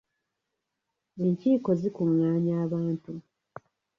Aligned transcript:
Enkiiko 1.23 1.69
zikungaanya 1.81 2.53
abantu. 2.65 3.11